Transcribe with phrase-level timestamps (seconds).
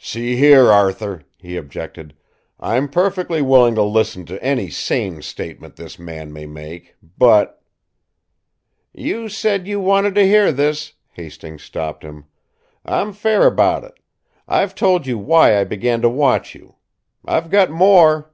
[0.00, 2.16] "See here, Arthur!" he objected.
[2.58, 7.62] "I'm perfectly willing to listen to any sane statement this man may make, but"
[9.10, 12.24] "You said you wanted to hear this!" Hasting stopped him.
[12.84, 14.00] "I'm fair about it.
[14.48, 16.74] I've told you why I began to watch you.
[17.24, 18.32] I've got more."